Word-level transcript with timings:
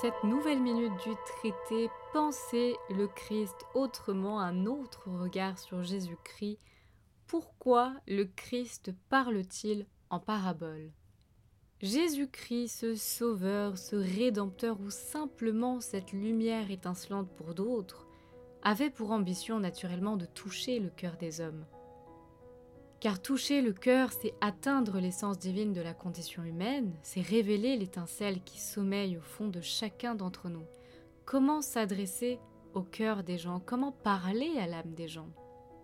cette 0.00 0.22
nouvelle 0.22 0.60
minute 0.60 0.92
du 1.04 1.12
traité 1.26 1.90
Penser 2.12 2.76
le 2.90 3.08
Christ 3.08 3.56
autrement, 3.74 4.38
un 4.38 4.66
autre 4.66 5.10
regard 5.10 5.58
sur 5.58 5.82
Jésus-Christ. 5.82 6.60
Pourquoi 7.26 7.94
le 8.06 8.24
Christ 8.24 8.92
parle-t-il 9.08 9.86
en 10.10 10.20
parabole? 10.20 10.92
Jésus-Christ, 11.80 12.68
ce 12.68 12.94
sauveur, 12.94 13.76
ce 13.76 13.96
rédempteur 13.96 14.80
ou 14.80 14.90
simplement 14.90 15.80
cette 15.80 16.12
lumière 16.12 16.70
étincelante 16.70 17.30
pour 17.36 17.54
d'autres, 17.54 18.06
avait 18.62 18.90
pour 18.90 19.10
ambition 19.10 19.58
naturellement 19.58 20.16
de 20.16 20.26
toucher 20.26 20.78
le 20.78 20.90
cœur 20.90 21.16
des 21.16 21.40
hommes. 21.40 21.64
Car 23.00 23.22
toucher 23.22 23.62
le 23.62 23.72
cœur, 23.72 24.10
c'est 24.12 24.34
atteindre 24.40 24.98
l'essence 24.98 25.38
divine 25.38 25.72
de 25.72 25.80
la 25.80 25.94
condition 25.94 26.42
humaine, 26.42 26.92
c'est 27.02 27.20
révéler 27.20 27.76
l'étincelle 27.76 28.42
qui 28.42 28.58
sommeille 28.58 29.16
au 29.16 29.20
fond 29.20 29.46
de 29.46 29.60
chacun 29.60 30.16
d'entre 30.16 30.48
nous. 30.48 30.66
Comment 31.24 31.62
s'adresser 31.62 32.40
au 32.74 32.82
cœur 32.82 33.22
des 33.22 33.38
gens, 33.38 33.60
comment 33.64 33.92
parler 33.92 34.50
à 34.58 34.66
l'âme 34.66 34.94
des 34.94 35.06
gens? 35.06 35.28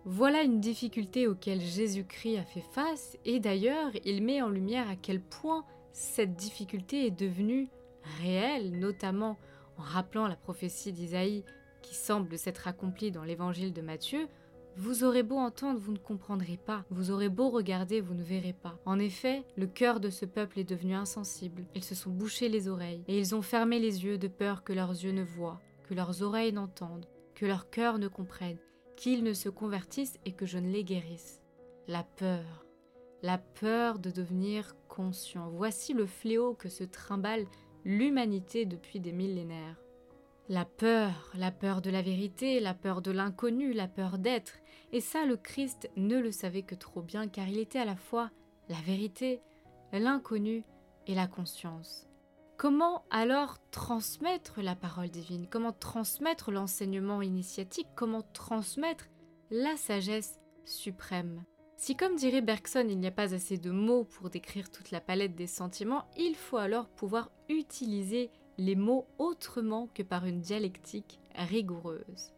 Voilà 0.03 0.43
une 0.43 0.59
difficulté 0.59 1.25
auquel 1.25 1.61
Jésus-Christ 1.61 2.37
a 2.37 2.43
fait 2.43 2.65
face, 2.73 3.17
et 3.23 3.39
d'ailleurs 3.39 3.91
il 4.03 4.21
met 4.21 4.41
en 4.41 4.49
lumière 4.49 4.89
à 4.89 4.97
quel 4.97 5.21
point 5.21 5.63
cette 5.93 6.35
difficulté 6.35 7.07
est 7.07 7.11
devenue 7.17 7.69
réelle, 8.21 8.77
notamment 8.77 9.37
en 9.77 9.83
rappelant 9.83 10.27
la 10.27 10.35
prophétie 10.35 10.91
d'Isaïe 10.91 11.45
qui 11.81 11.95
semble 11.95 12.37
s'être 12.37 12.67
accomplie 12.67 13.11
dans 13.11 13.23
l'évangile 13.23 13.71
de 13.71 13.81
Matthieu, 13.81 14.27
vous 14.77 15.05
aurez 15.05 15.23
beau 15.23 15.37
entendre, 15.37 15.79
vous 15.79 15.93
ne 15.93 15.97
comprendrez 15.97 16.57
pas. 16.57 16.83
Vous 16.89 17.09
aurez 17.11 17.29
beau 17.29 17.49
regarder, 17.49 18.01
vous 18.01 18.13
ne 18.13 18.23
verrez 18.23 18.53
pas. 18.53 18.77
En 18.85 18.99
effet, 18.99 19.43
le 19.55 19.67
cœur 19.67 20.01
de 20.01 20.09
ce 20.09 20.25
peuple 20.25 20.59
est 20.59 20.69
devenu 20.69 20.93
insensible. 20.93 21.65
Ils 21.75 21.83
se 21.83 21.95
sont 21.95 22.09
bouchés 22.09 22.49
les 22.49 22.67
oreilles, 22.67 23.03
et 23.07 23.17
ils 23.17 23.35
ont 23.35 23.41
fermé 23.41 23.79
les 23.79 24.03
yeux 24.03 24.17
de 24.17 24.27
peur 24.27 24.63
que 24.63 24.73
leurs 24.73 24.91
yeux 24.91 25.13
ne 25.13 25.23
voient, 25.23 25.61
que 25.87 25.93
leurs 25.93 26.23
oreilles 26.23 26.51
n'entendent, 26.51 27.05
que 27.35 27.45
leur 27.45 27.69
cœur 27.69 27.99
ne 27.99 28.09
comprenne, 28.09 28.57
qu'ils 28.97 29.23
ne 29.23 29.33
se 29.33 29.49
convertissent 29.49 30.19
et 30.25 30.33
que 30.33 30.45
je 30.45 30.57
ne 30.57 30.71
les 30.71 30.83
guérisse. 30.83 31.41
La 31.87 32.03
peur. 32.03 32.65
La 33.21 33.37
peur 33.37 33.99
de 33.99 34.11
devenir 34.11 34.75
conscient. 34.89 35.49
Voici 35.49 35.93
le 35.93 36.05
fléau 36.05 36.53
que 36.53 36.69
se 36.69 36.83
trimballe 36.83 37.45
l'humanité 37.85 38.65
depuis 38.65 38.99
des 38.99 39.13
millénaires. 39.13 39.84
La 40.47 40.63
peur, 40.63 41.31
la 41.33 41.51
peur 41.51 41.81
de 41.81 41.89
la 41.89 42.03
vérité, 42.03 42.59
la 42.59 42.75
peur 42.75 43.01
de 43.01 43.09
l'inconnu, 43.09 43.73
la 43.73 43.87
peur 43.87 44.19
d'être. 44.19 44.53
Et 44.91 45.01
ça, 45.01 45.25
le 45.25 45.37
Christ 45.37 45.89
ne 45.95 46.19
le 46.19 46.31
savait 46.31 46.61
que 46.61 46.75
trop 46.75 47.01
bien, 47.01 47.27
car 47.27 47.47
il 47.47 47.57
était 47.57 47.79
à 47.79 47.85
la 47.85 47.95
fois 47.95 48.29
la 48.69 48.79
vérité, 48.81 49.41
l'inconnu 49.91 50.63
et 51.07 51.15
la 51.15 51.25
conscience. 51.25 52.07
Comment 52.57 53.03
alors 53.09 53.57
transmettre 53.71 54.61
la 54.61 54.75
parole 54.75 55.09
divine? 55.09 55.47
Comment 55.49 55.73
transmettre 55.73 56.51
l'enseignement 56.51 57.23
initiatique? 57.23 57.89
Comment 57.95 58.21
transmettre 58.21 59.07
la 59.49 59.75
sagesse 59.77 60.39
suprême? 60.63 61.43
Si 61.75 61.95
comme 61.95 62.15
dirait 62.15 62.41
Bergson, 62.41 62.85
il 62.87 62.99
n'y 62.99 63.07
a 63.07 63.11
pas 63.11 63.33
assez 63.33 63.57
de 63.57 63.71
mots 63.71 64.05
pour 64.05 64.29
décrire 64.29 64.69
toute 64.69 64.91
la 64.91 65.01
palette 65.01 65.35
des 65.35 65.47
sentiments, 65.47 66.05
il 66.17 66.35
faut 66.35 66.57
alors 66.57 66.87
pouvoir 66.87 67.31
utiliser 67.49 68.29
les 68.57 68.75
mots 68.75 69.07
autrement 69.17 69.87
que 69.93 70.03
par 70.03 70.25
une 70.25 70.41
dialectique 70.41 71.19
rigoureuse. 71.35 72.31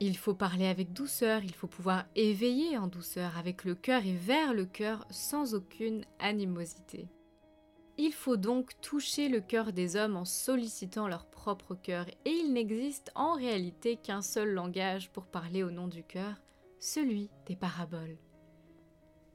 Il 0.00 0.16
faut 0.16 0.34
parler 0.34 0.66
avec 0.66 0.92
douceur, 0.92 1.44
il 1.44 1.54
faut 1.54 1.66
pouvoir 1.66 2.04
éveiller 2.16 2.78
en 2.78 2.86
douceur 2.86 3.36
avec 3.36 3.64
le 3.64 3.74
cœur 3.74 4.04
et 4.06 4.14
vers 4.14 4.54
le 4.54 4.64
cœur 4.64 5.06
sans 5.10 5.54
aucune 5.54 6.04
animosité. 6.18 7.06
Il 7.98 8.12
faut 8.12 8.38
donc 8.38 8.80
toucher 8.80 9.28
le 9.28 9.42
cœur 9.42 9.74
des 9.74 9.96
hommes 9.96 10.16
en 10.16 10.24
sollicitant 10.24 11.06
leur 11.06 11.26
propre 11.26 11.74
cœur 11.74 12.06
et 12.24 12.30
il 12.30 12.54
n'existe 12.54 13.12
en 13.14 13.34
réalité 13.34 13.96
qu'un 13.96 14.22
seul 14.22 14.52
langage 14.54 15.10
pour 15.10 15.26
parler 15.26 15.62
au 15.62 15.70
nom 15.70 15.86
du 15.86 16.02
cœur, 16.02 16.36
celui 16.78 17.28
des 17.44 17.56
paraboles. 17.56 18.16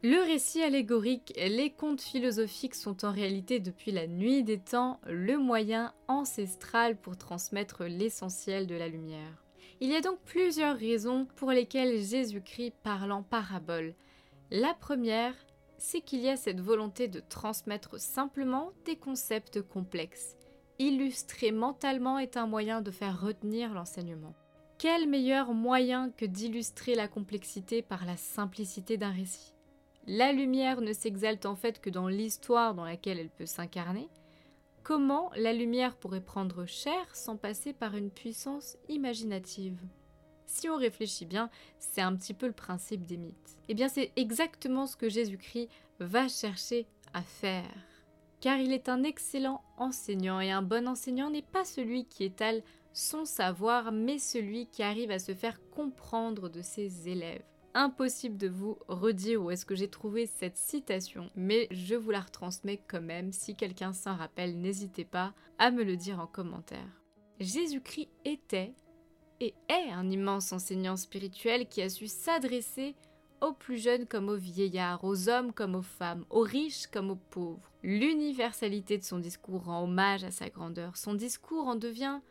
Le 0.07 0.23
récit 0.23 0.61
allégorique, 0.61 1.33
les 1.35 1.71
contes 1.71 1.99
philosophiques 2.01 2.75
sont 2.75 3.05
en 3.05 3.11
réalité 3.11 3.59
depuis 3.59 3.91
la 3.91 4.05
nuit 4.05 4.43
des 4.43 4.59
temps 4.59 4.99
le 5.07 5.39
moyen 5.39 5.95
ancestral 6.07 6.95
pour 6.95 7.17
transmettre 7.17 7.85
l'essentiel 7.85 8.67
de 8.67 8.75
la 8.75 8.87
lumière. 8.87 9.43
Il 9.81 9.89
y 9.89 9.95
a 9.95 10.01
donc 10.01 10.19
plusieurs 10.23 10.77
raisons 10.77 11.25
pour 11.37 11.49
lesquelles 11.49 11.99
Jésus-Christ 12.03 12.75
parle 12.83 13.11
en 13.11 13.23
parabole. 13.23 13.95
La 14.51 14.75
première, 14.75 15.33
c'est 15.79 16.01
qu'il 16.01 16.19
y 16.19 16.29
a 16.29 16.37
cette 16.37 16.61
volonté 16.61 17.07
de 17.07 17.19
transmettre 17.19 17.99
simplement 17.99 18.73
des 18.85 18.97
concepts 18.97 19.63
complexes. 19.63 20.37
Illustrer 20.77 21.51
mentalement 21.51 22.19
est 22.19 22.37
un 22.37 22.45
moyen 22.45 22.83
de 22.83 22.91
faire 22.91 23.19
retenir 23.19 23.73
l'enseignement. 23.73 24.35
Quel 24.77 25.09
meilleur 25.09 25.55
moyen 25.55 26.11
que 26.11 26.25
d'illustrer 26.25 26.93
la 26.93 27.07
complexité 27.07 27.81
par 27.81 28.05
la 28.05 28.17
simplicité 28.17 28.97
d'un 28.97 29.11
récit? 29.11 29.54
La 30.07 30.31
lumière 30.31 30.81
ne 30.81 30.93
s'exalte 30.93 31.45
en 31.45 31.55
fait 31.55 31.81
que 31.81 31.89
dans 31.89 32.07
l'histoire 32.07 32.75
dans 32.75 32.85
laquelle 32.85 33.19
elle 33.19 33.29
peut 33.29 33.45
s'incarner. 33.45 34.07
Comment 34.83 35.31
la 35.35 35.51
lumière 35.51 35.95
pourrait 35.95 36.21
prendre 36.21 36.65
chair 36.65 37.15
sans 37.15 37.37
passer 37.37 37.73
par 37.73 37.95
une 37.95 38.11
puissance 38.11 38.77
imaginative? 38.87 39.81
Si 40.45 40.69
on 40.69 40.77
réfléchit 40.77 41.25
bien, 41.25 41.49
c'est 41.79 42.01
un 42.01 42.15
petit 42.15 42.35
peu 42.35 42.45
le 42.45 42.53
principe 42.53 43.03
des 43.05 43.17
mythes. 43.17 43.57
Eh 43.67 43.73
bien 43.73 43.87
c'est 43.87 44.11
exactement 44.15 44.85
ce 44.85 44.95
que 44.95 45.09
Jésus-Christ 45.09 45.69
va 45.99 46.27
chercher 46.27 46.85
à 47.13 47.23
faire. 47.23 47.73
Car 48.41 48.59
il 48.59 48.73
est 48.73 48.89
un 48.89 49.01
excellent 49.01 49.63
enseignant 49.77 50.39
et 50.39 50.51
un 50.51 50.61
bon 50.61 50.87
enseignant 50.87 51.31
n'est 51.31 51.41
pas 51.41 51.65
celui 51.65 52.05
qui 52.05 52.25
étale 52.25 52.61
son 52.93 53.25
savoir, 53.25 53.91
mais 53.91 54.19
celui 54.19 54.67
qui 54.67 54.83
arrive 54.83 55.09
à 55.09 55.19
se 55.19 55.33
faire 55.33 55.59
comprendre 55.71 56.47
de 56.47 56.61
ses 56.61 57.09
élèves 57.09 57.43
impossible 57.75 58.37
de 58.37 58.47
vous 58.47 58.79
redire 58.87 59.43
où 59.43 59.51
est-ce 59.51 59.65
que 59.65 59.75
j'ai 59.75 59.89
trouvé 59.89 60.25
cette 60.25 60.57
citation, 60.57 61.29
mais 61.35 61.67
je 61.69 61.93
vous 61.93 62.09
la 62.09 62.21
retransmets 62.21 62.81
quand 62.87 63.01
même. 63.01 63.31
Si 63.31 63.55
quelqu'un 63.55 63.93
s'en 63.93 64.15
rappelle, 64.15 64.59
n'hésitez 64.59 65.05
pas 65.05 65.33
à 65.59 65.69
me 65.69 65.83
le 65.83 65.97
dire 65.97 66.19
en 66.19 66.27
commentaire. 66.27 67.01
Jésus-Christ 67.39 68.09
était 68.23 68.73
et 69.41 69.53
est 69.67 69.91
un 69.91 70.09
immense 70.09 70.53
enseignant 70.53 70.95
spirituel 70.95 71.67
qui 71.67 71.81
a 71.81 71.89
su 71.89 72.07
s'adresser 72.07 72.95
aux 73.41 73.51
plus 73.51 73.77
jeunes 73.77 74.05
comme 74.05 74.29
aux 74.29 74.37
vieillards, 74.37 75.03
aux 75.03 75.27
hommes 75.27 75.51
comme 75.51 75.75
aux 75.75 75.81
femmes, 75.81 76.25
aux 76.29 76.41
riches 76.41 76.87
comme 76.87 77.11
aux 77.11 77.19
pauvres. 77.29 77.71
L'universalité 77.83 78.97
de 78.97 79.03
son 79.03 79.19
discours 79.19 79.65
rend 79.65 79.83
hommage 79.83 80.23
à 80.23 80.31
sa 80.31 80.49
grandeur. 80.49 80.95
Son 80.95 81.13
discours 81.13 81.67
en 81.67 81.75
devient 81.75 82.21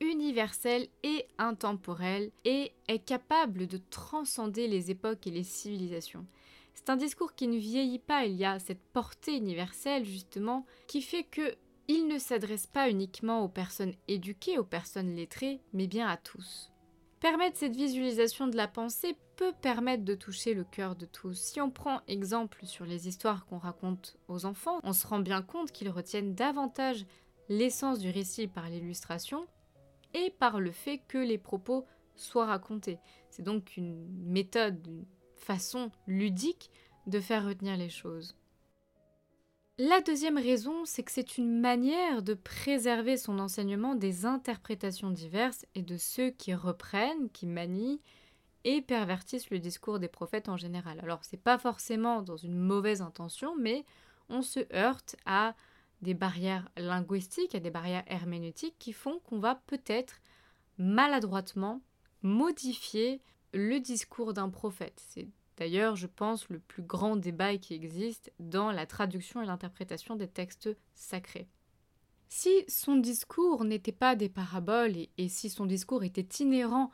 universel 0.00 0.88
et 1.02 1.26
intemporel 1.38 2.30
et 2.44 2.72
est 2.88 3.04
capable 3.04 3.66
de 3.66 3.78
transcender 3.90 4.66
les 4.66 4.90
époques 4.90 5.26
et 5.26 5.30
les 5.30 5.44
civilisations. 5.44 6.26
C'est 6.74 6.90
un 6.90 6.96
discours 6.96 7.34
qui 7.34 7.46
ne 7.46 7.58
vieillit 7.58 7.98
pas, 7.98 8.24
il 8.24 8.36
y 8.36 8.44
a 8.44 8.58
cette 8.58 8.82
portée 8.92 9.36
universelle 9.36 10.04
justement 10.04 10.64
qui 10.86 11.02
fait 11.02 11.24
que 11.24 11.54
il 11.88 12.06
ne 12.06 12.18
s'adresse 12.18 12.68
pas 12.68 12.88
uniquement 12.88 13.42
aux 13.42 13.48
personnes 13.48 13.94
éduquées, 14.06 14.58
aux 14.58 14.64
personnes 14.64 15.16
lettrées, 15.16 15.60
mais 15.72 15.88
bien 15.88 16.06
à 16.06 16.16
tous. 16.16 16.70
Permettre 17.18 17.58
cette 17.58 17.74
visualisation 17.74 18.46
de 18.46 18.56
la 18.56 18.68
pensée 18.68 19.16
peut 19.36 19.52
permettre 19.60 20.04
de 20.04 20.14
toucher 20.14 20.54
le 20.54 20.62
cœur 20.62 20.94
de 20.94 21.04
tous. 21.04 21.34
Si 21.34 21.60
on 21.60 21.70
prend 21.70 22.00
exemple 22.06 22.64
sur 22.64 22.86
les 22.86 23.08
histoires 23.08 23.44
qu'on 23.44 23.58
raconte 23.58 24.16
aux 24.28 24.46
enfants, 24.46 24.78
on 24.84 24.92
se 24.92 25.06
rend 25.06 25.18
bien 25.18 25.42
compte 25.42 25.72
qu'ils 25.72 25.90
retiennent 25.90 26.34
davantage 26.34 27.04
l'essence 27.48 27.98
du 27.98 28.08
récit 28.08 28.46
par 28.46 28.70
l'illustration 28.70 29.46
et 30.14 30.30
par 30.30 30.60
le 30.60 30.72
fait 30.72 31.02
que 31.08 31.18
les 31.18 31.38
propos 31.38 31.86
soient 32.16 32.46
racontés. 32.46 32.98
C'est 33.30 33.42
donc 33.42 33.76
une 33.76 34.06
méthode, 34.26 34.86
une 34.86 35.06
façon 35.36 35.90
ludique 36.06 36.70
de 37.06 37.20
faire 37.20 37.46
retenir 37.46 37.76
les 37.76 37.88
choses. 37.88 38.36
La 39.78 40.02
deuxième 40.02 40.36
raison, 40.36 40.84
c'est 40.84 41.02
que 41.02 41.10
c'est 41.10 41.38
une 41.38 41.58
manière 41.58 42.22
de 42.22 42.34
préserver 42.34 43.16
son 43.16 43.38
enseignement 43.38 43.94
des 43.94 44.26
interprétations 44.26 45.10
diverses 45.10 45.64
et 45.74 45.80
de 45.80 45.96
ceux 45.96 46.28
qui 46.28 46.52
reprennent, 46.52 47.30
qui 47.30 47.46
manient 47.46 48.02
et 48.64 48.82
pervertissent 48.82 49.48
le 49.48 49.58
discours 49.58 49.98
des 49.98 50.08
prophètes 50.08 50.50
en 50.50 50.58
général. 50.58 51.00
Alors, 51.00 51.20
c'est 51.22 51.42
pas 51.42 51.56
forcément 51.56 52.20
dans 52.20 52.36
une 52.36 52.58
mauvaise 52.58 53.00
intention, 53.00 53.54
mais 53.56 53.86
on 54.28 54.42
se 54.42 54.60
heurte 54.74 55.16
à 55.24 55.54
des 56.02 56.14
barrières 56.14 56.68
linguistiques, 56.76 57.54
à 57.54 57.60
des 57.60 57.70
barrières 57.70 58.04
herméneutiques 58.06 58.76
qui 58.78 58.92
font 58.92 59.20
qu'on 59.20 59.38
va 59.38 59.54
peut-être 59.66 60.20
maladroitement 60.78 61.82
modifier 62.22 63.22
le 63.52 63.80
discours 63.80 64.32
d'un 64.32 64.48
prophète. 64.48 65.02
C'est 65.08 65.28
d'ailleurs, 65.56 65.96
je 65.96 66.06
pense, 66.06 66.48
le 66.48 66.58
plus 66.58 66.82
grand 66.82 67.16
débat 67.16 67.56
qui 67.58 67.74
existe 67.74 68.32
dans 68.38 68.72
la 68.72 68.86
traduction 68.86 69.42
et 69.42 69.46
l'interprétation 69.46 70.16
des 70.16 70.28
textes 70.28 70.70
sacrés. 70.94 71.48
Si 72.28 72.50
son 72.68 72.96
discours 72.96 73.64
n'était 73.64 73.92
pas 73.92 74.14
des 74.14 74.28
paraboles 74.28 74.96
et, 74.96 75.10
et 75.18 75.28
si 75.28 75.50
son 75.50 75.66
discours 75.66 76.04
était 76.04 76.42
inhérent 76.42 76.90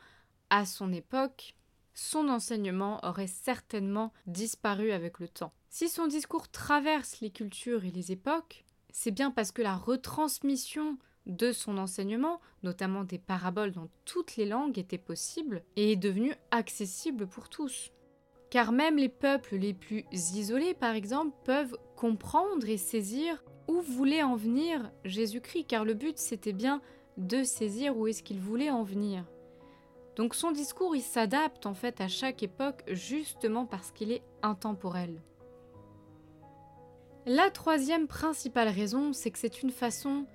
à 0.50 0.64
son 0.64 0.92
époque, 0.92 1.54
son 1.92 2.28
enseignement 2.28 3.04
aurait 3.04 3.26
certainement 3.26 4.12
disparu 4.26 4.92
avec 4.92 5.18
le 5.18 5.28
temps. 5.28 5.52
Si 5.68 5.88
son 5.88 6.06
discours 6.06 6.48
traverse 6.48 7.20
les 7.20 7.30
cultures 7.30 7.84
et 7.84 7.90
les 7.90 8.12
époques, 8.12 8.64
c'est 8.98 9.10
bien 9.10 9.30
parce 9.30 9.52
que 9.52 9.60
la 9.60 9.76
retransmission 9.76 10.96
de 11.26 11.52
son 11.52 11.76
enseignement, 11.76 12.40
notamment 12.62 13.04
des 13.04 13.18
paraboles 13.18 13.72
dans 13.72 13.90
toutes 14.06 14.36
les 14.36 14.46
langues, 14.46 14.78
était 14.78 14.96
possible 14.96 15.62
et 15.76 15.92
est 15.92 15.96
devenu 15.96 16.32
accessible 16.50 17.26
pour 17.26 17.50
tous. 17.50 17.92
Car 18.48 18.72
même 18.72 18.96
les 18.96 19.10
peuples 19.10 19.56
les 19.56 19.74
plus 19.74 20.06
isolés, 20.12 20.72
par 20.72 20.94
exemple, 20.94 21.36
peuvent 21.44 21.76
comprendre 21.94 22.66
et 22.66 22.78
saisir 22.78 23.44
où 23.68 23.82
voulait 23.82 24.22
en 24.22 24.34
venir 24.34 24.90
Jésus-Christ, 25.04 25.66
car 25.66 25.84
le 25.84 25.92
but 25.92 26.16
c'était 26.16 26.54
bien 26.54 26.80
de 27.18 27.44
saisir 27.44 27.98
où 27.98 28.06
est-ce 28.06 28.22
qu'il 28.22 28.40
voulait 28.40 28.70
en 28.70 28.82
venir. 28.82 29.26
Donc 30.16 30.34
son 30.34 30.52
discours, 30.52 30.96
il 30.96 31.02
s'adapte 31.02 31.66
en 31.66 31.74
fait 31.74 32.00
à 32.00 32.08
chaque 32.08 32.42
époque 32.42 32.82
justement 32.88 33.66
parce 33.66 33.90
qu'il 33.90 34.10
est 34.10 34.22
intemporel. 34.42 35.20
La 37.28 37.50
troisième 37.50 38.06
principale 38.06 38.68
raison, 38.68 39.12
c'est 39.12 39.32
que 39.32 39.38
c'est 39.40 39.64
une 39.64 39.72
façon 39.72 40.26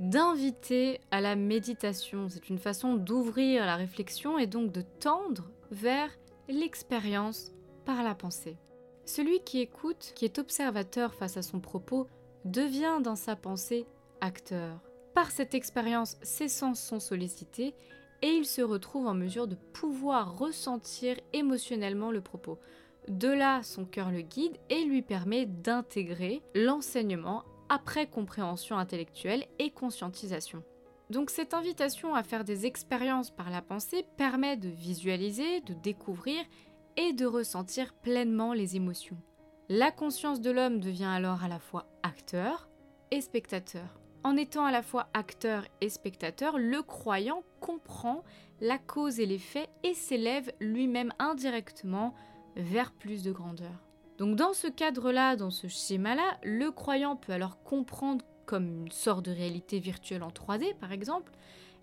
d'inviter 0.00 1.02
à 1.10 1.20
la 1.20 1.36
méditation, 1.36 2.30
c'est 2.30 2.48
une 2.48 2.58
façon 2.58 2.94
d'ouvrir 2.94 3.66
la 3.66 3.76
réflexion 3.76 4.38
et 4.38 4.46
donc 4.46 4.72
de 4.72 4.80
tendre 4.80 5.50
vers 5.70 6.08
l'expérience 6.48 7.52
par 7.84 8.02
la 8.02 8.14
pensée. 8.14 8.56
Celui 9.04 9.40
qui 9.40 9.60
écoute, 9.60 10.12
qui 10.16 10.24
est 10.24 10.38
observateur 10.38 11.12
face 11.12 11.36
à 11.36 11.42
son 11.42 11.60
propos, 11.60 12.06
devient 12.46 13.00
dans 13.02 13.16
sa 13.16 13.36
pensée 13.36 13.84
acteur. 14.22 14.80
Par 15.12 15.30
cette 15.30 15.54
expérience, 15.54 16.16
ses 16.22 16.48
sens 16.48 16.80
sont 16.80 17.00
sollicités 17.00 17.74
et 18.22 18.28
il 18.28 18.46
se 18.46 18.62
retrouve 18.62 19.08
en 19.08 19.14
mesure 19.14 19.46
de 19.46 19.56
pouvoir 19.74 20.38
ressentir 20.38 21.18
émotionnellement 21.34 22.10
le 22.10 22.22
propos. 22.22 22.58
De 23.08 23.28
là, 23.28 23.62
son 23.62 23.84
cœur 23.84 24.10
le 24.10 24.22
guide 24.22 24.56
et 24.70 24.84
lui 24.84 25.02
permet 25.02 25.46
d'intégrer 25.46 26.42
l'enseignement 26.54 27.44
après 27.68 28.06
compréhension 28.06 28.78
intellectuelle 28.78 29.44
et 29.58 29.70
conscientisation. 29.70 30.62
Donc 31.10 31.30
cette 31.30 31.52
invitation 31.52 32.14
à 32.14 32.22
faire 32.22 32.44
des 32.44 32.66
expériences 32.66 33.30
par 33.30 33.50
la 33.50 33.60
pensée 33.60 34.06
permet 34.16 34.56
de 34.56 34.68
visualiser, 34.68 35.60
de 35.60 35.74
découvrir 35.74 36.42
et 36.96 37.12
de 37.12 37.26
ressentir 37.26 37.92
pleinement 37.92 38.52
les 38.52 38.76
émotions. 38.76 39.18
La 39.68 39.90
conscience 39.90 40.40
de 40.40 40.50
l'homme 40.50 40.80
devient 40.80 41.04
alors 41.04 41.44
à 41.44 41.48
la 41.48 41.58
fois 41.58 41.86
acteur 42.02 42.68
et 43.10 43.20
spectateur. 43.20 44.00
En 44.22 44.36
étant 44.36 44.64
à 44.64 44.72
la 44.72 44.82
fois 44.82 45.08
acteur 45.12 45.66
et 45.82 45.90
spectateur, 45.90 46.56
le 46.56 46.82
croyant 46.82 47.42
comprend 47.60 48.24
la 48.60 48.78
cause 48.78 49.20
et 49.20 49.26
l'effet 49.26 49.68
et 49.82 49.92
s'élève 49.92 50.50
lui-même 50.60 51.12
indirectement 51.18 52.14
vers 52.56 52.92
plus 52.92 53.22
de 53.22 53.32
grandeur. 53.32 53.72
Donc 54.18 54.36
dans 54.36 54.52
ce 54.52 54.68
cadre-là, 54.68 55.36
dans 55.36 55.50
ce 55.50 55.66
schéma-là, 55.66 56.38
le 56.42 56.70
croyant 56.70 57.16
peut 57.16 57.32
alors 57.32 57.62
comprendre 57.62 58.24
comme 58.46 58.84
une 58.84 58.92
sorte 58.92 59.24
de 59.24 59.32
réalité 59.32 59.78
virtuelle 59.80 60.22
en 60.22 60.30
3D 60.30 60.74
par 60.76 60.92
exemple, 60.92 61.32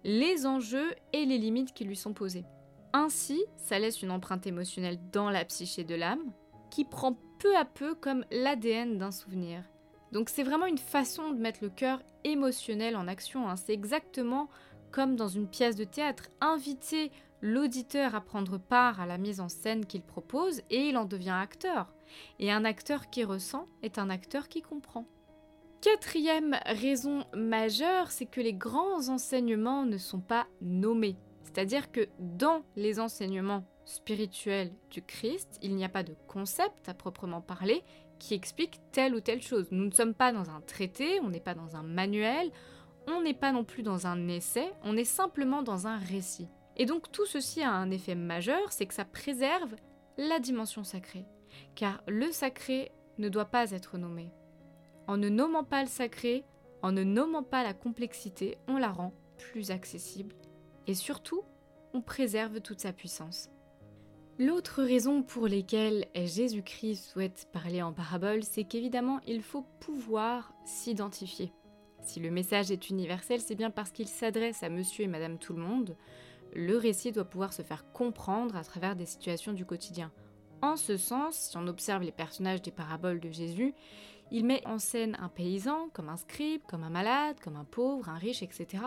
les 0.03 0.45
enjeux 0.45 0.93
et 1.13 1.25
les 1.25 1.37
limites 1.37 1.73
qui 1.73 1.83
lui 1.83 1.95
sont 1.95 2.13
posées. 2.13 2.45
Ainsi, 2.93 3.41
ça 3.57 3.79
laisse 3.79 4.01
une 4.01 4.11
empreinte 4.11 4.47
émotionnelle 4.47 4.99
dans 5.11 5.29
la 5.29 5.45
psyché 5.45 5.83
de 5.83 5.95
l'âme, 5.95 6.31
qui 6.69 6.85
prend 6.85 7.17
peu 7.39 7.55
à 7.55 7.65
peu 7.65 7.95
comme 7.95 8.25
l'ADN 8.31 8.97
d'un 8.97 9.11
souvenir. 9.11 9.63
Donc 10.11 10.29
c'est 10.29 10.43
vraiment 10.43 10.65
une 10.65 10.77
façon 10.77 11.31
de 11.31 11.39
mettre 11.39 11.59
le 11.61 11.69
cœur 11.69 12.01
émotionnel 12.23 12.95
en 12.95 13.07
action. 13.07 13.47
Hein. 13.47 13.55
C'est 13.55 13.73
exactement 13.73 14.49
comme 14.91 15.15
dans 15.15 15.29
une 15.29 15.47
pièce 15.47 15.75
de 15.75 15.85
théâtre. 15.85 16.29
Inviter 16.41 17.11
l'auditeur 17.41 18.15
à 18.15 18.21
prendre 18.21 18.57
part 18.57 19.01
à 19.01 19.05
la 19.05 19.17
mise 19.17 19.39
en 19.39 19.49
scène 19.49 19.85
qu'il 19.85 20.01
propose 20.01 20.61
et 20.69 20.87
il 20.87 20.97
en 20.97 21.05
devient 21.05 21.37
acteur. 21.41 21.93
Et 22.39 22.51
un 22.51 22.65
acteur 22.65 23.09
qui 23.09 23.23
ressent 23.23 23.65
est 23.83 23.97
un 23.97 24.09
acteur 24.09 24.47
qui 24.47 24.61
comprend. 24.61 25.05
Quatrième 25.81 26.57
raison 26.65 27.25
majeure, 27.33 28.11
c'est 28.11 28.27
que 28.27 28.41
les 28.41 28.53
grands 28.53 29.09
enseignements 29.09 29.83
ne 29.83 29.97
sont 29.97 30.19
pas 30.19 30.45
nommés. 30.61 31.17
C'est-à-dire 31.43 31.91
que 31.91 32.07
dans 32.19 32.61
les 32.75 32.99
enseignements 32.99 33.65
spirituels 33.85 34.71
du 34.91 35.01
Christ, 35.01 35.57
il 35.61 35.75
n'y 35.75 35.83
a 35.83 35.89
pas 35.89 36.03
de 36.03 36.15
concept 36.27 36.87
à 36.87 36.93
proprement 36.93 37.41
parler 37.41 37.83
qui 38.19 38.35
explique 38.35 38.79
telle 38.91 39.15
ou 39.15 39.19
telle 39.19 39.41
chose. 39.41 39.69
Nous 39.71 39.85
ne 39.85 39.91
sommes 39.91 40.13
pas 40.13 40.31
dans 40.31 40.51
un 40.51 40.61
traité, 40.61 41.19
on 41.21 41.29
n'est 41.29 41.39
pas 41.39 41.55
dans 41.55 41.75
un 41.75 41.81
manuel, 41.81 42.51
on 43.07 43.21
n'est 43.21 43.33
pas 43.33 43.51
non 43.51 43.63
plus 43.63 43.81
dans 43.81 44.05
un 44.05 44.27
essai, 44.27 44.71
on 44.83 44.95
est 44.95 45.03
simplement 45.03 45.63
dans 45.63 45.87
un 45.87 45.97
récit. 45.97 46.47
Et 46.77 46.85
donc 46.85 47.11
tout 47.11 47.25
ceci 47.25 47.61
a 47.61 47.71
un 47.71 47.91
effet 47.91 48.15
majeur, 48.15 48.71
c'est 48.71 48.85
que 48.85 48.93
ça 48.93 49.05
préserve 49.05 49.75
la 50.17 50.39
dimension 50.39 50.83
sacrée. 50.83 51.25
Car 51.75 52.01
le 52.07 52.31
sacré 52.31 52.91
ne 53.17 53.29
doit 53.29 53.45
pas 53.45 53.71
être 53.71 53.97
nommé. 53.97 54.31
En 55.07 55.17
ne 55.17 55.29
nommant 55.29 55.63
pas 55.63 55.81
le 55.81 55.89
sacré, 55.89 56.45
en 56.81 56.91
ne 56.91 57.03
nommant 57.03 57.43
pas 57.43 57.63
la 57.63 57.73
complexité, 57.73 58.57
on 58.67 58.77
la 58.77 58.89
rend 58.89 59.13
plus 59.37 59.71
accessible 59.71 60.35
et 60.87 60.93
surtout, 60.93 61.43
on 61.93 62.01
préserve 62.01 62.61
toute 62.61 62.79
sa 62.79 62.93
puissance. 62.93 63.49
L'autre 64.39 64.81
raison 64.81 65.21
pour 65.21 65.47
laquelle 65.47 66.07
Jésus-Christ 66.15 67.11
souhaite 67.11 67.47
parler 67.51 67.81
en 67.81 67.93
parabole, 67.93 68.43
c'est 68.43 68.63
qu'évidemment, 68.63 69.19
il 69.27 69.41
faut 69.41 69.65
pouvoir 69.79 70.53
s'identifier. 70.65 71.53
Si 72.01 72.19
le 72.19 72.31
message 72.31 72.71
est 72.71 72.89
universel, 72.89 73.39
c'est 73.39 73.55
bien 73.55 73.69
parce 73.69 73.91
qu'il 73.91 74.07
s'adresse 74.07 74.63
à 74.63 74.69
monsieur 74.69 75.03
et 75.03 75.07
madame 75.07 75.37
tout 75.37 75.53
le 75.53 75.61
monde. 75.61 75.95
Le 76.53 76.77
récit 76.77 77.11
doit 77.11 77.25
pouvoir 77.25 77.53
se 77.53 77.61
faire 77.61 77.85
comprendre 77.93 78.55
à 78.55 78.63
travers 78.63 78.95
des 78.95 79.05
situations 79.05 79.53
du 79.53 79.65
quotidien. 79.65 80.11
En 80.61 80.75
ce 80.75 80.97
sens, 80.97 81.35
si 81.35 81.57
on 81.57 81.67
observe 81.67 82.03
les 82.03 82.11
personnages 82.11 82.61
des 82.61 82.71
paraboles 82.71 83.19
de 83.19 83.31
Jésus, 83.31 83.73
il 84.31 84.45
met 84.45 84.65
en 84.65 84.79
scène 84.79 85.17
un 85.19 85.29
paysan, 85.29 85.89
comme 85.93 86.09
un 86.09 86.17
scribe, 86.17 86.61
comme 86.67 86.83
un 86.83 86.89
malade, 86.89 87.39
comme 87.41 87.55
un 87.55 87.65
pauvre, 87.65 88.09
un 88.09 88.17
riche, 88.17 88.43
etc 88.43 88.83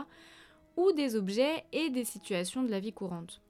ou 0.76 0.92
des 0.92 1.16
objets 1.16 1.64
et 1.72 1.90
des 1.90 2.04
situations 2.04 2.62
de 2.62 2.70
la 2.70 2.80
vie 2.80 2.92
courante. 2.92 3.40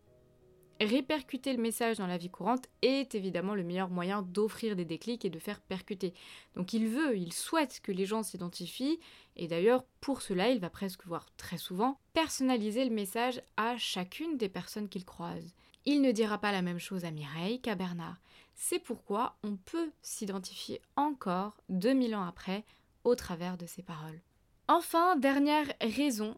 Répercuter 0.81 1.53
le 1.53 1.63
message 1.63 1.99
dans 1.99 2.07
la 2.07 2.17
vie 2.17 2.31
courante 2.31 2.67
est 2.83 3.15
évidemment 3.15 3.55
le 3.55 3.63
meilleur 3.63 3.91
moyen 3.91 4.23
d'offrir 4.23 4.75
des 4.75 4.85
déclics 4.85 5.25
et 5.25 5.31
de 5.31 5.39
faire 5.39 5.61
percuter. 5.61 6.15
Donc 6.57 6.73
il 6.73 6.89
veut, 6.89 7.17
il 7.17 7.33
souhaite 7.33 7.81
que 7.81 7.93
les 7.93 8.07
gens 8.07 8.25
s'identifient, 8.25 8.99
et 9.37 9.47
d'ailleurs 9.47 9.85
pour 10.01 10.21
cela 10.21 10.51
il 10.51 10.59
va 10.59 10.71
presque 10.71 11.07
voir 11.07 11.27
très 11.37 11.59
souvent 11.59 11.99
personnaliser 12.13 12.85
le 12.85 12.95
message 12.95 13.41
à 13.57 13.77
chacune 13.79 14.37
des 14.37 14.49
personnes 14.49 14.89
qu'il 14.89 15.05
croise. 15.05 15.55
Il 15.87 16.03
ne 16.03 16.13
dira 16.13 16.39
pas 16.39 16.51
la 16.51 16.63
même 16.63 16.79
chose 16.79 17.05
à 17.05 17.11
Mireille 17.13 17.61
qu'à 17.61 17.77
Bernard. 17.77 18.21
C'est 18.55 18.79
pourquoi 18.79 19.37
on 19.45 19.57
peut 19.57 19.91
s'identifier 20.03 20.81
encore 20.97 21.57
2000 21.69 22.17
ans 22.17 22.27
après 22.27 22.65
au 23.05 23.15
travers 23.15 23.57
de 23.57 23.67
ces 23.67 23.83
paroles. 23.83 24.21
Enfin, 24.67 25.17
dernière 25.17 25.67
raison 25.81 26.37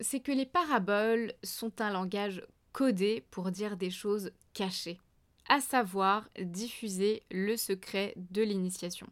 c'est 0.00 0.20
que 0.20 0.32
les 0.32 0.46
paraboles 0.46 1.32
sont 1.42 1.80
un 1.80 1.90
langage 1.90 2.44
codé 2.74 3.24
pour 3.30 3.50
dire 3.50 3.78
des 3.78 3.90
choses 3.90 4.32
cachées, 4.52 4.98
à 5.48 5.60
savoir 5.60 6.28
diffuser 6.38 7.22
le 7.30 7.56
secret 7.56 8.12
de 8.16 8.42
l'initiation. 8.42 9.06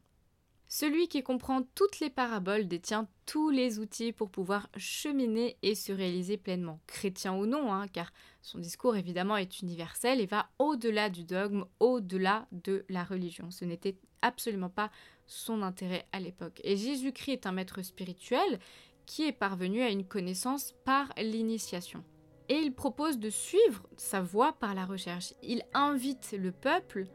Celui 0.68 1.06
qui 1.06 1.22
comprend 1.22 1.62
toutes 1.74 2.00
les 2.00 2.08
paraboles 2.08 2.66
détient 2.66 3.06
tous 3.26 3.50
les 3.50 3.78
outils 3.78 4.12
pour 4.12 4.30
pouvoir 4.30 4.68
cheminer 4.76 5.58
et 5.62 5.74
se 5.74 5.92
réaliser 5.92 6.38
pleinement, 6.38 6.80
chrétien 6.86 7.34
ou 7.34 7.44
non, 7.46 7.72
hein, 7.72 7.88
car 7.88 8.10
son 8.40 8.58
discours 8.58 8.96
évidemment 8.96 9.36
est 9.36 9.60
universel 9.60 10.20
et 10.20 10.26
va 10.26 10.48
au-delà 10.58 11.10
du 11.10 11.24
dogme, 11.24 11.66
au-delà 11.78 12.46
de 12.52 12.84
la 12.88 13.04
religion. 13.04 13.50
Ce 13.50 13.66
n'était 13.66 13.98
absolument 14.22 14.70
pas 14.70 14.90
son 15.26 15.62
intérêt 15.62 16.06
à 16.10 16.20
l'époque. 16.20 16.60
Et 16.64 16.76
Jésus-Christ 16.76 17.32
est 17.32 17.46
un 17.46 17.52
maître 17.52 17.82
spirituel 17.82 18.58
qui 19.04 19.24
est 19.24 19.32
parvenu 19.32 19.82
à 19.82 19.90
une 19.90 20.06
connaissance 20.06 20.72
par 20.84 21.12
l'initiation. 21.18 22.02
Et 22.48 22.56
il 22.56 22.74
propose 22.74 23.18
de 23.18 23.30
suivre 23.30 23.86
sa 23.96 24.20
voie 24.20 24.52
par 24.52 24.74
la 24.74 24.84
recherche. 24.84 25.34
Il 25.42 25.62
invite 25.74 26.34
le 26.38 26.52
peuple 26.52 27.06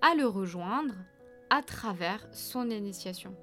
à 0.00 0.14
le 0.14 0.26
rejoindre 0.26 0.94
à 1.50 1.62
travers 1.62 2.26
son 2.32 2.70
initiation. 2.70 3.34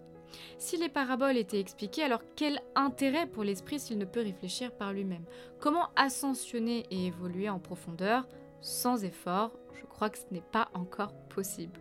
Si 0.57 0.77
les 0.77 0.89
paraboles 0.89 1.37
étaient 1.37 1.59
expliquées, 1.59 2.03
alors 2.03 2.21
quel 2.35 2.61
intérêt 2.75 3.25
pour 3.25 3.43
l'esprit 3.43 3.79
s'il 3.79 3.97
ne 3.97 4.05
peut 4.05 4.21
réfléchir 4.21 4.71
par 4.71 4.93
lui-même? 4.93 5.25
Comment 5.59 5.89
ascensionner 5.95 6.85
et 6.91 7.07
évoluer 7.07 7.49
en 7.49 7.59
profondeur 7.59 8.27
sans 8.61 9.03
effort? 9.03 9.51
Je 9.73 9.85
crois 9.85 10.09
que 10.09 10.17
ce 10.17 10.25
n'est 10.31 10.41
pas 10.41 10.69
encore 10.73 11.13
possible. 11.29 11.79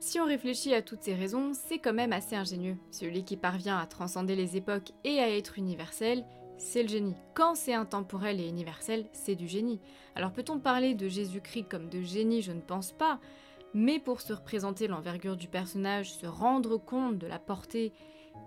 Si 0.00 0.18
on 0.18 0.24
réfléchit 0.24 0.74
à 0.74 0.82
toutes 0.82 1.02
ces 1.02 1.14
raisons, 1.14 1.52
c'est 1.54 1.78
quand 1.78 1.92
même 1.92 2.12
assez 2.12 2.34
ingénieux. 2.34 2.76
Celui 2.90 3.24
qui 3.24 3.36
parvient 3.36 3.78
à 3.78 3.86
transcender 3.86 4.34
les 4.34 4.56
époques 4.56 4.90
et 5.04 5.20
à 5.20 5.30
être 5.30 5.58
universel, 5.58 6.24
c'est 6.62 6.82
le 6.82 6.88
génie. 6.88 7.16
Quand 7.34 7.54
c'est 7.54 7.74
intemporel 7.74 8.40
et 8.40 8.48
universel, 8.48 9.06
c'est 9.12 9.34
du 9.34 9.48
génie. 9.48 9.80
Alors 10.14 10.32
peut-on 10.32 10.58
parler 10.58 10.94
de 10.94 11.08
Jésus-Christ 11.08 11.66
comme 11.68 11.88
de 11.88 12.00
génie? 12.02 12.40
Je 12.40 12.52
ne 12.52 12.60
pense 12.60 12.92
pas. 12.92 13.18
Mais 13.74 13.98
pour 13.98 14.20
se 14.20 14.32
représenter 14.32 14.86
l'envergure 14.86 15.36
du 15.36 15.48
personnage, 15.48 16.12
se 16.12 16.26
rendre 16.26 16.76
compte 16.76 17.18
de 17.18 17.26
la 17.26 17.38
portée 17.38 17.92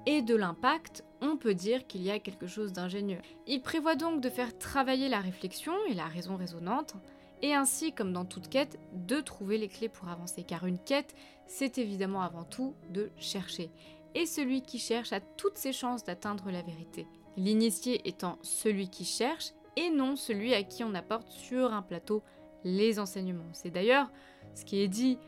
et 0.06 0.22
de 0.22 0.36
l'impact, 0.36 1.04
on 1.22 1.36
peut 1.36 1.54
dire 1.54 1.88
qu'il 1.88 2.04
y 2.04 2.12
a 2.12 2.20
quelque 2.20 2.48
chose 2.48 2.74
d'ingénieux. 2.74 3.22
Il 3.48 3.62
prévoit 3.62 3.96
donc 3.96 4.22
de 4.22 4.30
faire 4.30 4.58
travailler 4.58 5.10
la 5.10 5.20
réflexion 5.20 5.74
et 5.90 5.94
la 5.94 6.06
raison 6.06 6.38
résonante, 6.38 6.96
et 7.42 7.54
ainsi, 7.54 7.92
comme 7.92 8.14
dans 8.14 8.26
toute 8.26 8.50
quête, 8.50 8.80
de 8.94 9.20
trouver 9.20 9.58
les 9.58 9.68
clés 9.68 9.90
pour 9.90 10.08
avancer. 10.08 10.44
Car 10.44 10.66
une 10.66 10.80
quête, 10.80 11.16
c'est 11.48 11.78
évidemment 11.78 12.22
avant 12.22 12.44
tout 12.44 12.76
de 12.92 13.12
chercher. 13.18 13.72
Et 14.16 14.26
celui 14.26 14.62
qui 14.62 14.80
cherche 14.80 15.14
a 15.14 15.20
toutes 15.20 15.58
ses 15.58 15.74
chances 15.74 16.04
d'atteindre 16.04 16.50
la 16.50 16.62
vérité. 16.62 17.06
L'initié 17.38 18.08
étant 18.08 18.40
celui 18.42 18.90
qui 18.90 19.06
cherche 19.06 19.52
et 19.76 19.90
non 19.90 20.16
celui 20.16 20.54
à 20.54 20.64
qui 20.64 20.84
on 20.84 20.96
apporte 20.96 21.30
sur 21.30 21.74
un 21.74 21.82
plateau 21.82 22.24
les 22.64 22.98
enseignements. 22.98 23.50
C'est 23.54 23.70
d'ailleurs 23.70 24.10
ce 24.56 24.66
qui 24.66 24.80
est 24.80 24.88
dit 24.88 25.20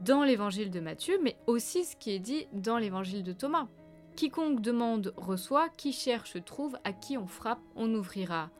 dans 0.00 0.24
l'évangile 0.24 0.70
de 0.70 0.80
Matthieu, 0.80 1.18
mais 1.22 1.36
aussi 1.46 1.84
ce 1.84 1.96
qui 1.96 2.12
est 2.12 2.18
dit 2.18 2.46
dans 2.52 2.78
l'évangile 2.78 3.22
de 3.22 3.32
Thomas. 3.32 3.68
Quiconque 4.16 4.60
demande 4.60 5.12
reçoit, 5.16 5.68
qui 5.68 5.92
cherche 5.92 6.42
trouve, 6.44 6.78
à 6.84 6.92
qui 6.92 7.16
on 7.16 7.26
frappe 7.26 7.60
on 7.76 7.94
ouvrira. 7.94 8.50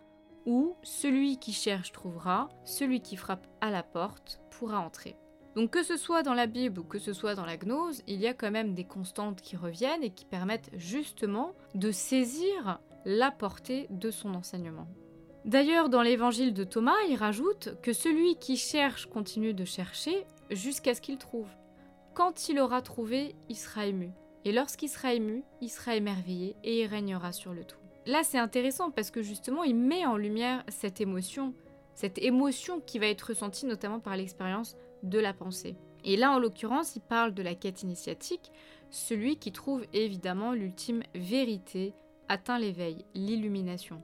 Ou 0.46 0.76
celui 0.82 1.38
qui 1.38 1.52
cherche 1.52 1.92
trouvera, 1.92 2.48
celui 2.64 3.00
qui 3.00 3.16
frappe 3.16 3.46
à 3.60 3.70
la 3.70 3.82
porte 3.82 4.40
pourra 4.50 4.80
entrer. 4.80 5.16
Donc 5.56 5.70
que 5.70 5.82
ce 5.82 5.96
soit 5.96 6.22
dans 6.22 6.34
la 6.34 6.46
Bible 6.46 6.80
ou 6.80 6.84
que 6.84 6.98
ce 6.98 7.12
soit 7.12 7.34
dans 7.34 7.44
la 7.44 7.56
gnose, 7.56 8.02
il 8.06 8.20
y 8.20 8.26
a 8.26 8.34
quand 8.34 8.50
même 8.50 8.74
des 8.74 8.84
constantes 8.84 9.40
qui 9.40 9.56
reviennent 9.56 10.02
et 10.02 10.10
qui 10.10 10.24
permettent 10.24 10.70
justement 10.74 11.54
de 11.74 11.90
saisir 11.90 12.80
la 13.04 13.30
portée 13.30 13.86
de 13.90 14.10
son 14.10 14.34
enseignement. 14.34 14.86
D'ailleurs, 15.44 15.88
dans 15.88 16.02
l'évangile 16.02 16.52
de 16.52 16.64
Thomas, 16.64 16.96
il 17.08 17.16
rajoute 17.16 17.76
que 17.82 17.92
celui 17.92 18.36
qui 18.36 18.56
cherche 18.56 19.06
continue 19.06 19.54
de 19.54 19.64
chercher 19.64 20.26
jusqu'à 20.50 20.94
ce 20.94 21.00
qu'il 21.00 21.16
trouve. 21.16 21.48
Quand 22.14 22.48
il 22.48 22.60
aura 22.60 22.82
trouvé, 22.82 23.34
il 23.48 23.56
sera 23.56 23.86
ému. 23.86 24.10
Et 24.44 24.52
lorsqu'il 24.52 24.88
sera 24.88 25.14
ému, 25.14 25.42
il 25.60 25.70
sera 25.70 25.96
émerveillé 25.96 26.56
et 26.62 26.82
il 26.82 26.86
régnera 26.86 27.32
sur 27.32 27.54
le 27.54 27.64
tout. 27.64 27.78
Là, 28.06 28.22
c'est 28.22 28.38
intéressant 28.38 28.90
parce 28.90 29.10
que 29.10 29.22
justement, 29.22 29.64
il 29.64 29.76
met 29.76 30.04
en 30.04 30.16
lumière 30.16 30.62
cette 30.68 31.00
émotion, 31.00 31.54
cette 31.94 32.18
émotion 32.18 32.80
qui 32.80 32.98
va 32.98 33.06
être 33.06 33.22
ressentie 33.22 33.66
notamment 33.66 34.00
par 34.00 34.16
l'expérience 34.16 34.76
de 35.02 35.18
la 35.18 35.32
pensée. 35.32 35.76
Et 36.04 36.16
là, 36.16 36.32
en 36.32 36.38
l'occurrence, 36.38 36.96
il 36.96 37.02
parle 37.02 37.34
de 37.34 37.42
la 37.42 37.54
quête 37.54 37.82
initiatique, 37.82 38.52
celui 38.90 39.36
qui 39.36 39.52
trouve 39.52 39.84
évidemment 39.92 40.52
l'ultime 40.52 41.02
vérité, 41.14 41.94
atteint 42.28 42.58
l'éveil, 42.58 43.04
l'illumination. 43.14 44.02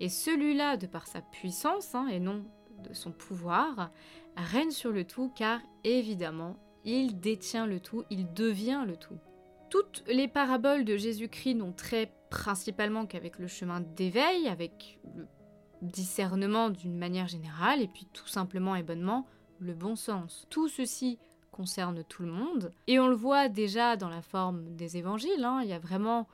Et 0.00 0.08
celui-là, 0.08 0.76
de 0.76 0.86
par 0.86 1.06
sa 1.06 1.20
puissance, 1.20 1.94
hein, 1.94 2.08
et 2.08 2.20
non 2.20 2.44
de 2.82 2.92
son 2.92 3.12
pouvoir, 3.12 3.90
règne 4.36 4.70
sur 4.70 4.90
le 4.90 5.04
tout 5.04 5.30
car 5.34 5.60
évidemment, 5.84 6.56
il 6.84 7.18
détient 7.20 7.66
le 7.66 7.80
tout, 7.80 8.04
il 8.10 8.32
devient 8.32 8.84
le 8.86 8.96
tout. 8.96 9.18
Toutes 9.70 10.04
les 10.06 10.28
paraboles 10.28 10.84
de 10.84 10.96
Jésus-Christ 10.96 11.54
n'ont 11.54 11.72
trait 11.72 12.12
principalement 12.30 13.06
qu'avec 13.06 13.38
le 13.38 13.46
chemin 13.46 13.80
d'éveil, 13.80 14.48
avec 14.48 14.98
le 15.16 15.26
discernement 15.80 16.70
d'une 16.70 16.96
manière 16.96 17.28
générale, 17.28 17.80
et 17.80 17.88
puis 17.88 18.06
tout 18.12 18.26
simplement 18.26 18.76
et 18.76 18.82
bonnement 18.82 19.26
le 19.64 19.74
bon 19.74 19.96
sens. 19.96 20.46
Tout 20.50 20.68
ceci 20.68 21.18
concerne 21.50 22.02
tout 22.04 22.22
le 22.22 22.32
monde, 22.32 22.72
et 22.86 22.98
on 22.98 23.06
le 23.06 23.14
voit 23.14 23.48
déjà 23.48 23.96
dans 23.96 24.08
la 24.08 24.22
forme 24.22 24.74
des 24.74 24.96
évangiles, 24.96 25.44
hein. 25.44 25.60
il 25.62 25.68
y 25.68 25.72
a 25.72 25.78
vraiment 25.78 26.26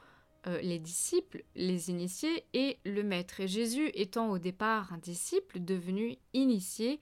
euh, 0.47 0.59
les 0.63 0.79
disciples, 0.79 1.45
les 1.55 1.91
initiés 1.91 2.45
et 2.55 2.79
le 2.87 3.03
maître. 3.03 3.41
Et 3.41 3.49
Jésus 3.49 3.91
étant 3.93 4.31
au 4.31 4.39
départ 4.39 4.93
un 4.93 4.99
disciple 4.99 5.61
devenu 5.61 6.17
initié 6.33 7.01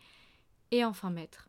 et 0.73 0.85
enfin 0.85 1.11
maître. 1.11 1.49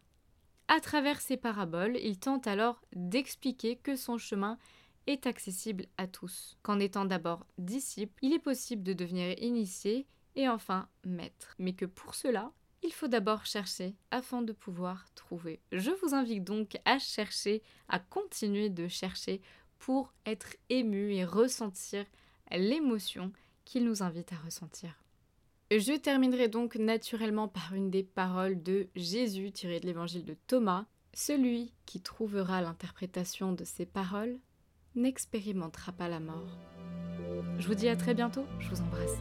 À 0.67 0.79
travers 0.79 1.19
ces 1.19 1.36
paraboles, 1.36 1.98
il 1.98 2.19
tente 2.19 2.45
alors 2.45 2.79
d'expliquer 2.93 3.75
que 3.75 3.95
son 3.95 4.19
chemin 4.19 4.59
est 5.07 5.25
accessible 5.25 5.88
à 5.98 6.05
tous, 6.05 6.57
qu'en 6.62 6.79
étant 6.79 7.05
d'abord 7.05 7.48
disciple, 7.57 8.13
il 8.21 8.33
est 8.33 8.39
possible 8.39 8.83
de 8.83 8.93
devenir 8.93 9.36
initié 9.41 10.05
et 10.36 10.48
enfin 10.48 10.88
maître, 11.03 11.55
mais 11.57 11.74
que 11.74 11.86
pour 11.86 12.13
cela, 12.13 12.51
il 12.83 12.93
faut 12.93 13.07
d'abord 13.07 13.45
chercher 13.45 13.95
afin 14.12 14.41
de 14.41 14.53
pouvoir 14.53 15.05
trouver. 15.15 15.59
Je 15.71 15.91
vous 16.01 16.13
invite 16.13 16.43
donc 16.43 16.77
à 16.86 17.00
chercher, 17.00 17.62
à 17.88 18.00
continuer 18.00 18.69
de 18.69 18.88
chercher 18.88 19.41
pour 19.77 20.13
être 20.25 20.55
ému 20.69 21.13
et 21.13 21.25
ressentir 21.25 22.05
l'émotion 22.51 23.31
qu'il 23.65 23.86
nous 23.86 24.03
invite 24.03 24.33
à 24.33 24.38
ressentir. 24.38 24.91
Je 25.71 25.95
terminerai 25.95 26.48
donc 26.48 26.75
naturellement 26.75 27.48
par 27.48 27.75
une 27.75 27.91
des 27.91 28.03
paroles 28.03 28.62
de 28.63 28.88
Jésus 28.95 29.51
tirées 29.51 29.79
de 29.79 29.86
l'évangile 29.86 30.25
de 30.25 30.36
Thomas. 30.48 30.86
Celui 31.13 31.74
qui 31.86 32.01
trouvera 32.01 32.62
l'interprétation 32.62 33.53
de 33.53 33.63
ces 33.63 33.86
paroles 33.86 34.39
n'expérimentera 34.95 35.91
pas 35.91 36.07
la 36.07 36.19
mort. 36.19 36.57
Je 37.59 37.67
vous 37.67 37.75
dis 37.75 37.88
à 37.88 37.95
très 37.95 38.15
bientôt, 38.15 38.45
je 38.59 38.69
vous 38.69 38.81
embrasse. 38.81 39.17